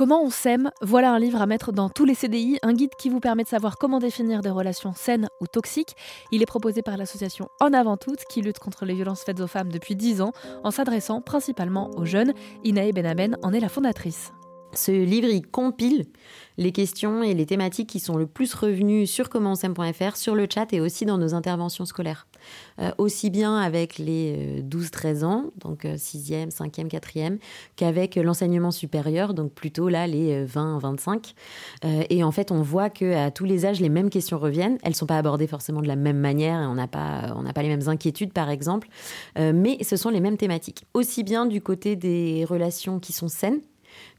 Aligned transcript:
Comment 0.00 0.22
on 0.22 0.30
s'aime 0.30 0.70
Voilà 0.80 1.12
un 1.12 1.18
livre 1.18 1.42
à 1.42 1.46
mettre 1.46 1.72
dans 1.72 1.90
tous 1.90 2.06
les 2.06 2.14
CDI, 2.14 2.58
un 2.62 2.72
guide 2.72 2.94
qui 2.96 3.10
vous 3.10 3.20
permet 3.20 3.42
de 3.42 3.48
savoir 3.48 3.76
comment 3.76 3.98
définir 3.98 4.40
des 4.40 4.48
relations 4.48 4.94
saines 4.94 5.28
ou 5.42 5.46
toxiques. 5.46 5.94
Il 6.30 6.40
est 6.40 6.46
proposé 6.46 6.80
par 6.80 6.96
l'association 6.96 7.50
En 7.60 7.74
Avant 7.74 7.98
Toutes 7.98 8.24
qui 8.24 8.40
lutte 8.40 8.60
contre 8.60 8.86
les 8.86 8.94
violences 8.94 9.24
faites 9.24 9.40
aux 9.40 9.46
femmes 9.46 9.70
depuis 9.70 9.96
10 9.96 10.22
ans 10.22 10.32
en 10.64 10.70
s'adressant 10.70 11.20
principalement 11.20 11.90
aux 11.98 12.06
jeunes. 12.06 12.32
Inae 12.64 12.92
Benaben 12.92 13.36
en 13.42 13.52
est 13.52 13.60
la 13.60 13.68
fondatrice. 13.68 14.32
Ce 14.72 14.92
livre, 14.92 15.28
il 15.28 15.46
compile 15.46 16.06
les 16.58 16.72
questions 16.72 17.22
et 17.22 17.32
les 17.34 17.46
thématiques 17.46 17.88
qui 17.88 18.00
sont 18.00 18.16
le 18.16 18.26
plus 18.26 18.54
revenues 18.54 19.06
sur 19.06 19.30
commentsem.fr, 19.30 20.16
sur 20.16 20.34
le 20.34 20.46
chat 20.52 20.72
et 20.72 20.80
aussi 20.80 21.06
dans 21.06 21.16
nos 21.16 21.34
interventions 21.34 21.86
scolaires. 21.86 22.26
Euh, 22.78 22.90
aussi 22.98 23.30
bien 23.30 23.56
avec 23.56 23.98
les 23.98 24.62
12-13 24.62 25.06
euh, 25.06 25.26
ans, 25.26 25.44
donc 25.56 25.84
6e, 25.84 26.50
5e, 26.50 26.88
4e, 26.88 27.38
qu'avec 27.76 28.16
l'enseignement 28.16 28.70
supérieur, 28.70 29.34
donc 29.34 29.52
plutôt 29.52 29.88
là 29.88 30.06
les 30.06 30.44
20-25. 30.44 31.34
Euh, 31.84 32.02
et 32.10 32.22
en 32.22 32.30
fait, 32.30 32.52
on 32.52 32.62
voit 32.62 32.90
qu'à 32.90 33.30
tous 33.30 33.44
les 33.44 33.66
âges, 33.66 33.80
les 33.80 33.88
mêmes 33.88 34.10
questions 34.10 34.38
reviennent. 34.38 34.78
Elles 34.82 34.92
ne 34.92 34.96
sont 34.96 35.06
pas 35.06 35.18
abordées 35.18 35.46
forcément 35.46 35.80
de 35.80 35.88
la 35.88 35.96
même 35.96 36.18
manière 36.18 36.60
et 36.60 36.66
on 36.66 36.74
n'a 36.74 36.88
pas, 36.88 37.34
pas 37.54 37.62
les 37.62 37.68
mêmes 37.68 37.88
inquiétudes, 37.88 38.32
par 38.32 38.50
exemple, 38.50 38.88
mais 39.36 39.78
ce 39.82 39.96
sont 39.96 40.10
les 40.10 40.20
mêmes 40.20 40.36
thématiques. 40.36 40.84
Aussi 40.94 41.24
bien 41.24 41.46
du 41.46 41.60
côté 41.60 41.96
des 41.96 42.44
relations 42.44 43.00
qui 43.00 43.12
sont 43.12 43.28
saines, 43.28 43.60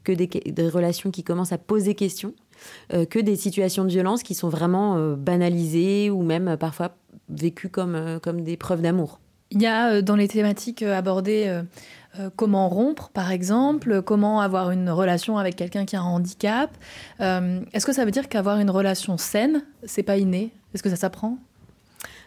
que 0.04 0.12
des, 0.12 0.68
relations 0.68 1.10
qui 1.10 1.22
commencent 1.22 1.52
à 1.52 1.58
poser 1.58 1.94
question, 1.94 2.34
euh, 2.92 3.04
que 3.04 3.18
des 3.18 3.36
situations 3.36 3.84
de 3.84 3.90
violence 3.90 4.22
qui 4.22 4.34
sont 4.34 4.48
vraiment 4.48 4.96
euh, 4.96 5.16
banalisées 5.16 6.10
ou 6.10 6.22
même 6.22 6.48
euh, 6.48 6.56
parfois 6.56 6.96
vécues 7.28 7.68
comme, 7.68 8.18
comme 8.22 8.42
des 8.42 8.56
preuves 8.56 8.82
d'amour. 8.82 9.20
Il 9.50 9.60
y 9.60 9.66
a 9.66 10.00
dans 10.00 10.16
les 10.16 10.28
thématiques 10.28 10.82
abordées 10.82 11.62
comment 12.36 12.70
rompre, 12.70 13.10
par 13.10 13.30
exemple, 13.30 14.00
comment 14.00 14.40
avoir 14.40 14.70
une 14.70 14.88
relation 14.88 15.36
avec 15.36 15.56
quelqu'un 15.56 15.84
qui 15.84 15.94
a 15.94 16.00
un 16.00 16.04
handicap. 16.04 16.70
Est-ce 17.20 17.84
que 17.84 17.92
ça 17.92 18.06
veut 18.06 18.10
dire 18.10 18.30
qu'avoir 18.30 18.58
une 18.60 18.70
relation 18.70 19.18
saine, 19.18 19.62
c'est 19.84 20.02
pas 20.02 20.16
inné? 20.16 20.52
Est-ce 20.74 20.82
que 20.82 20.88
ça 20.88 20.96
s'apprend? 20.96 21.36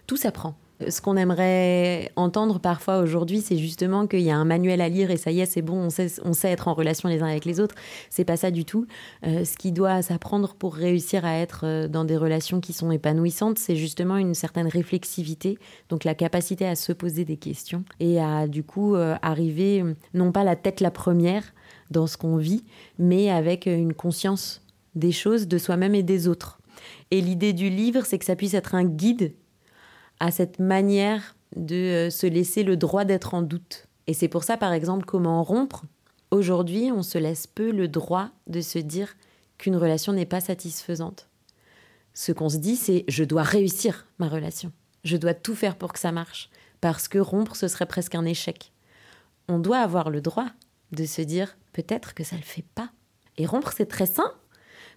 Tout 0.06 0.18
s'apprend. 0.18 0.56
Ce 0.90 1.00
qu'on 1.00 1.16
aimerait 1.16 2.12
entendre 2.18 2.60
parfois 2.60 2.98
aujourd'hui, 2.98 3.40
c'est 3.40 3.58
justement 3.58 4.08
qu'il 4.08 4.22
y 4.22 4.30
a 4.30 4.36
un 4.36 4.44
manuel 4.44 4.82
à 4.82 4.90
lire 4.90 5.10
et 5.10 5.16
ça 5.16 5.32
y 5.32 5.40
est, 5.40 5.46
c'est 5.46 5.62
bon, 5.62 5.88
on 5.88 5.90
sait, 5.90 6.52
être 6.52 6.68
en 6.68 6.74
relation 6.74 7.08
les 7.08 7.22
uns 7.22 7.28
avec 7.28 7.46
les 7.46 7.62
autres. 7.62 7.76
C'est 8.10 8.26
pas 8.26 8.36
ça 8.36 8.52
du 8.52 8.66
tout. 8.66 8.86
Euh, 9.26 9.46
ce 9.46 9.56
qui 9.56 9.72
doit 9.72 10.02
s'apprendre 10.02 10.54
pour 10.54 10.76
réussir 10.76 11.24
à 11.24 11.38
être 11.38 11.62
euh, 11.64 11.88
dans 11.88 12.04
des 12.04 12.18
relations 12.18 12.60
qui 12.60 12.74
sont 12.74 12.92
épanouissantes, 12.92 13.58
c'est 13.58 13.78
justement 13.78 14.18
une 14.18 14.34
certaine 14.34 14.68
réflexivité, 14.68 15.58
donc 15.88 16.04
la 16.04 16.14
capacité 16.14 16.66
à 16.66 16.76
se 16.76 16.92
poser 16.92 17.24
des 17.24 17.38
questions 17.38 17.86
et 18.02 18.20
à 18.20 18.48
du 18.48 18.64
coup 18.64 18.96
euh, 18.96 19.16
arriver, 19.22 19.84
non 20.14 20.34
pas 20.34 20.44
la 20.44 20.58
tête 20.58 20.82
la 20.82 20.92
première 20.92 21.54
dans 21.90 22.08
ce 22.08 22.18
qu'on 22.18 22.36
vit, 22.36 22.66
mais 23.00 23.30
avec 23.30 23.66
une 23.66 23.94
conscience 23.94 24.62
des 24.96 25.12
choses, 25.12 25.48
de 25.48 25.58
soi-même 25.58 25.96
et 25.96 26.04
des 26.04 26.28
autres. 26.28 26.60
Et 27.12 27.22
l'idée 27.22 27.54
du 27.54 27.70
livre, 27.70 28.06
c'est 28.06 28.18
que 28.18 28.26
ça 28.26 28.36
puisse 28.36 28.54
être 28.54 28.76
un 28.76 28.84
guide 28.84 29.34
à 30.20 30.32
cette 30.32 30.60
manière 30.60 31.36
de 31.56 31.76
euh, 31.76 32.10
se 32.10 32.28
laisser 32.28 32.64
le 32.64 32.78
droit 32.78 33.06
d'être 33.06 33.34
en 33.34 33.42
doute. 33.42 33.88
Et 34.08 34.14
c'est 34.14 34.28
pour 34.28 34.44
ça, 34.44 34.58
par 34.58 34.74
exemple, 34.74 35.06
comment 35.06 35.44
rompre. 35.44 35.84
Aujourd'hui, 36.32 36.92
on 36.92 37.04
se 37.04 37.18
laisse 37.18 37.48
peu 37.48 37.72
le 37.72 37.88
droit 37.88 38.30
de 38.48 38.62
se 38.62 38.80
dire 38.80 39.16
qu'une 39.58 39.76
relation 39.76 40.14
n'est 40.14 40.26
pas 40.26 40.42
satisfaisante. 40.42 41.30
Ce 42.14 42.32
qu'on 42.32 42.50
se 42.50 42.58
dit, 42.58 42.76
c'est 42.76 43.06
je 43.08 43.24
dois 43.24 43.44
réussir 43.44 44.06
ma 44.20 44.28
relation. 44.28 44.72
Je 45.04 45.18
dois 45.18 45.34
tout 45.34 45.56
faire 45.56 45.76
pour 45.76 45.94
que 45.94 46.00
ça 46.00 46.12
marche. 46.12 46.50
Parce 46.82 47.08
que 47.08 47.18
rompre, 47.18 47.56
ce 47.56 47.68
serait 47.68 47.86
presque 47.86 48.16
un 48.16 48.26
échec. 48.26 48.72
On 49.48 49.60
doit 49.60 49.80
avoir 49.80 50.10
le 50.10 50.22
droit 50.22 50.48
de 50.92 51.06
se 51.06 51.22
dire 51.22 51.58
peut-être 51.74 52.14
que 52.14 52.24
ça 52.24 52.36
ne 52.36 52.42
le 52.42 52.46
fait 52.46 52.66
pas. 52.76 52.90
Et 53.38 53.46
rompre, 53.46 53.74
c'est 53.76 53.86
très 53.86 54.06
sain 54.06 54.32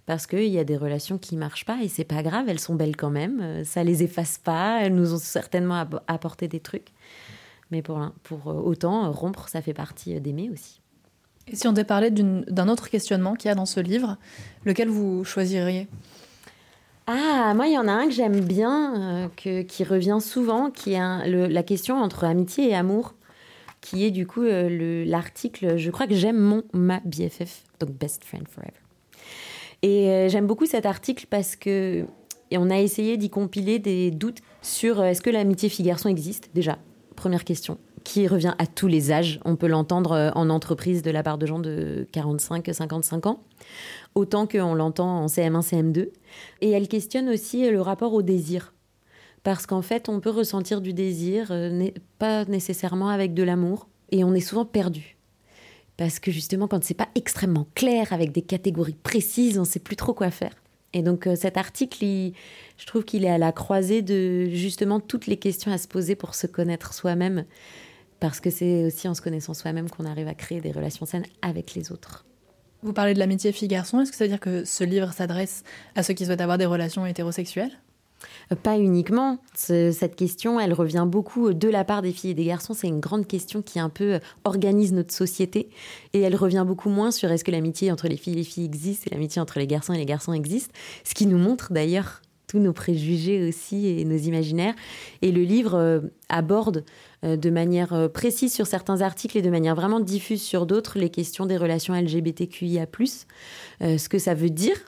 parce 0.08 0.26
qu'il 0.26 0.48
y 0.48 0.58
a 0.58 0.64
des 0.64 0.78
relations 0.78 1.18
qui 1.18 1.36
marchent 1.36 1.66
pas 1.66 1.80
et 1.82 1.88
c'est 1.88 2.02
pas 2.02 2.22
grave, 2.22 2.46
elles 2.48 2.58
sont 2.60 2.74
belles 2.74 2.96
quand 2.96 3.10
même, 3.10 3.40
euh, 3.42 3.62
ça 3.62 3.84
les 3.84 4.02
efface 4.02 4.38
pas, 4.38 4.80
elles 4.80 4.94
nous 4.94 5.12
ont 5.12 5.18
certainement 5.18 5.84
apporté 6.06 6.48
des 6.48 6.60
trucs. 6.60 6.94
Mais 7.70 7.82
pour, 7.82 8.00
pour 8.22 8.48
euh, 8.48 8.54
autant, 8.54 9.04
euh, 9.04 9.10
rompre, 9.10 9.50
ça 9.50 9.60
fait 9.60 9.74
partie 9.74 10.18
d'aimer 10.18 10.48
aussi. 10.50 10.80
Et 11.46 11.56
si 11.56 11.68
on 11.68 11.72
devait 11.72 11.84
parler 11.84 12.10
d'un 12.10 12.68
autre 12.68 12.88
questionnement 12.88 13.34
qu'il 13.34 13.50
y 13.50 13.52
a 13.52 13.54
dans 13.54 13.66
ce 13.66 13.80
livre, 13.80 14.16
lequel 14.64 14.88
vous 14.88 15.24
choisiriez? 15.24 15.88
Ah, 17.06 17.52
moi, 17.54 17.66
il 17.66 17.74
y 17.74 17.78
en 17.78 17.86
a 17.86 17.92
un 17.92 18.06
que 18.06 18.14
j'aime 18.14 18.40
bien, 18.40 19.30
que, 19.36 19.60
qui 19.60 19.84
revient 19.84 20.20
souvent, 20.22 20.70
qui 20.70 20.94
est 20.94 21.28
la 21.28 21.62
question 21.62 21.96
entre 21.96 22.24
amitié 22.24 22.70
et 22.70 22.74
amour, 22.74 23.14
qui 23.82 24.06
est 24.06 24.10
du 24.10 24.26
coup 24.26 24.42
l'article, 24.42 25.76
je 25.76 25.90
crois 25.90 26.06
que 26.06 26.14
j'aime 26.14 26.38
mon, 26.38 26.62
ma 26.72 27.00
BFF, 27.00 27.64
donc 27.78 27.90
Best 27.90 28.24
Friend 28.24 28.48
Forever. 28.48 28.87
Et 29.82 30.08
euh, 30.08 30.28
j'aime 30.28 30.46
beaucoup 30.46 30.66
cet 30.66 30.86
article 30.86 31.26
parce 31.30 31.56
que 31.56 32.04
on 32.52 32.70
a 32.70 32.78
essayé 32.78 33.16
d'y 33.16 33.30
compiler 33.30 33.78
des 33.78 34.10
doutes 34.10 34.40
sur 34.62 35.00
euh, 35.00 35.04
est-ce 35.04 35.20
que 35.20 35.30
l'amitié 35.30 35.68
fille-garçon 35.68 36.08
existe? 36.08 36.50
Déjà 36.54 36.78
Première 37.14 37.44
question 37.44 37.78
qui 38.04 38.26
revient 38.26 38.54
à 38.58 38.66
tous 38.66 38.86
les 38.86 39.12
âges? 39.12 39.38
On 39.44 39.56
peut 39.56 39.66
l'entendre 39.66 40.12
euh, 40.12 40.30
en 40.34 40.48
entreprise 40.50 41.02
de 41.02 41.10
la 41.10 41.22
part 41.22 41.36
de 41.36 41.46
gens 41.46 41.58
de 41.58 42.06
45, 42.12 42.68
55 42.72 43.26
ans, 43.26 43.42
autant 44.14 44.46
qu'on 44.46 44.74
l'entend 44.74 45.24
en 45.24 45.26
CM1, 45.26 45.60
CM2. 45.60 46.08
Et 46.62 46.70
elle 46.70 46.88
questionne 46.88 47.28
aussi 47.28 47.68
le 47.70 47.80
rapport 47.82 48.14
au 48.14 48.22
désir. 48.22 48.72
Parce 49.42 49.66
qu'en 49.66 49.82
fait, 49.82 50.08
on 50.08 50.20
peut 50.20 50.30
ressentir 50.30 50.80
du 50.80 50.92
désir, 50.92 51.52
pas 52.18 52.44
nécessairement 52.46 53.08
avec 53.08 53.34
de 53.34 53.42
l'amour, 53.42 53.88
et 54.10 54.24
on 54.24 54.34
est 54.34 54.40
souvent 54.40 54.64
perdu. 54.64 55.17
Parce 55.98 56.20
que 56.20 56.30
justement, 56.30 56.68
quand 56.68 56.82
c'est 56.82 56.94
pas 56.94 57.08
extrêmement 57.16 57.66
clair, 57.74 58.12
avec 58.12 58.32
des 58.32 58.40
catégories 58.40 58.96
précises, 59.02 59.58
on 59.58 59.64
sait 59.64 59.80
plus 59.80 59.96
trop 59.96 60.14
quoi 60.14 60.30
faire. 60.30 60.52
Et 60.94 61.02
donc 61.02 61.26
euh, 61.26 61.36
cet 61.36 61.58
article, 61.58 62.02
je 62.02 62.86
trouve 62.86 63.04
qu'il 63.04 63.24
est 63.24 63.30
à 63.30 63.36
la 63.36 63.52
croisée 63.52 64.00
de 64.00 64.48
justement 64.48 65.00
toutes 65.00 65.26
les 65.26 65.36
questions 65.36 65.70
à 65.70 65.76
se 65.76 65.88
poser 65.88 66.14
pour 66.14 66.34
se 66.34 66.46
connaître 66.46 66.94
soi-même. 66.94 67.44
Parce 68.20 68.40
que 68.40 68.48
c'est 68.48 68.84
aussi 68.84 69.08
en 69.08 69.14
se 69.14 69.20
connaissant 69.20 69.54
soi-même 69.54 69.90
qu'on 69.90 70.04
arrive 70.06 70.28
à 70.28 70.34
créer 70.34 70.60
des 70.60 70.72
relations 70.72 71.04
saines 71.04 71.26
avec 71.42 71.74
les 71.74 71.92
autres. 71.92 72.24
Vous 72.82 72.92
parlez 72.92 73.12
de 73.12 73.18
l'amitié 73.18 73.50
fille-garçon, 73.50 74.00
est-ce 74.00 74.12
que 74.12 74.16
ça 74.16 74.24
veut 74.24 74.30
dire 74.30 74.40
que 74.40 74.64
ce 74.64 74.84
livre 74.84 75.12
s'adresse 75.12 75.64
à 75.96 76.04
ceux 76.04 76.14
qui 76.14 76.24
souhaitent 76.24 76.40
avoir 76.40 76.58
des 76.58 76.66
relations 76.66 77.04
hétérosexuelles? 77.06 77.76
Pas 78.62 78.78
uniquement. 78.78 79.38
Cette 79.54 80.16
question, 80.16 80.58
elle 80.60 80.72
revient 80.72 81.06
beaucoup 81.06 81.52
de 81.52 81.68
la 81.68 81.84
part 81.84 82.02
des 82.02 82.12
filles 82.12 82.30
et 82.30 82.34
des 82.34 82.44
garçons. 82.44 82.74
C'est 82.74 82.88
une 82.88 83.00
grande 83.00 83.26
question 83.26 83.62
qui 83.62 83.78
un 83.78 83.88
peu 83.88 84.20
organise 84.44 84.92
notre 84.92 85.14
société. 85.14 85.68
Et 86.12 86.20
elle 86.20 86.36
revient 86.36 86.64
beaucoup 86.66 86.90
moins 86.90 87.10
sur 87.10 87.30
est-ce 87.30 87.44
que 87.44 87.50
l'amitié 87.50 87.92
entre 87.92 88.08
les 88.08 88.16
filles 88.16 88.34
et 88.34 88.36
les 88.36 88.44
filles 88.44 88.64
existe 88.64 89.06
et 89.06 89.10
l'amitié 89.10 89.40
entre 89.40 89.58
les 89.58 89.66
garçons 89.66 89.92
et 89.92 89.98
les 89.98 90.06
garçons 90.06 90.32
existe. 90.32 90.72
Ce 91.04 91.14
qui 91.14 91.26
nous 91.26 91.38
montre 91.38 91.72
d'ailleurs 91.72 92.22
tous 92.48 92.58
nos 92.58 92.72
préjugés 92.72 93.46
aussi 93.46 93.86
et 93.86 94.04
nos 94.04 94.16
imaginaires. 94.16 94.74
Et 95.22 95.30
le 95.30 95.42
livre 95.42 95.74
euh, 95.74 96.00
aborde 96.28 96.84
euh, 97.24 97.36
de 97.36 97.50
manière 97.50 97.92
euh, 97.92 98.08
précise 98.08 98.52
sur 98.52 98.66
certains 98.66 99.02
articles 99.02 99.38
et 99.38 99.42
de 99.42 99.50
manière 99.50 99.76
vraiment 99.76 100.00
diffuse 100.00 100.42
sur 100.42 100.66
d'autres 100.66 100.98
les 100.98 101.10
questions 101.10 101.46
des 101.46 101.56
relations 101.56 101.94
LGBTQIA+, 101.94 102.86
ce 103.80 104.08
que 104.08 104.18
ça 104.18 104.34
veut 104.34 104.50
dire 104.50 104.78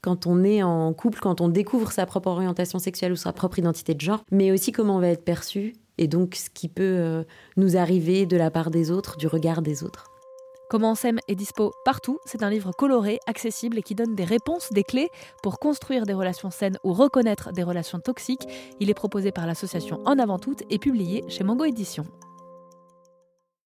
quand 0.00 0.26
on 0.26 0.44
est 0.44 0.62
en 0.62 0.92
couple, 0.92 1.18
quand 1.20 1.40
on 1.40 1.48
découvre 1.48 1.92
sa 1.92 2.06
propre 2.06 2.28
orientation 2.28 2.78
sexuelle 2.78 3.12
ou 3.12 3.16
sa 3.16 3.32
propre 3.32 3.58
identité 3.58 3.94
de 3.94 4.00
genre, 4.00 4.22
mais 4.30 4.52
aussi 4.52 4.72
comment 4.72 4.96
on 4.96 5.00
va 5.00 5.08
être 5.08 5.24
perçu 5.24 5.74
et 5.98 6.06
donc 6.06 6.36
ce 6.36 6.48
qui 6.48 6.68
peut 6.68 6.82
euh, 6.84 7.24
nous 7.56 7.76
arriver 7.76 8.24
de 8.24 8.36
la 8.36 8.50
part 8.50 8.70
des 8.70 8.90
autres, 8.90 9.16
du 9.16 9.26
regard 9.26 9.62
des 9.62 9.82
autres. 9.82 10.06
Comment 10.70 10.92
on 10.92 10.94
s'aime 10.94 11.18
est 11.28 11.34
dispo 11.34 11.72
partout. 11.84 12.18
C'est 12.26 12.42
un 12.42 12.50
livre 12.50 12.72
coloré, 12.72 13.18
accessible 13.26 13.78
et 13.78 13.82
qui 13.82 13.94
donne 13.94 14.14
des 14.14 14.24
réponses, 14.24 14.70
des 14.70 14.82
clés 14.82 15.08
pour 15.42 15.58
construire 15.58 16.04
des 16.04 16.12
relations 16.12 16.50
saines 16.50 16.76
ou 16.84 16.92
reconnaître 16.92 17.52
des 17.52 17.62
relations 17.62 18.00
toxiques. 18.00 18.46
Il 18.78 18.90
est 18.90 18.94
proposé 18.94 19.32
par 19.32 19.46
l'association 19.46 20.00
En 20.04 20.18
Avant 20.18 20.38
Toutes 20.38 20.62
et 20.68 20.78
publié 20.78 21.24
chez 21.28 21.42
Mango 21.42 21.64
Édition. 21.64 22.04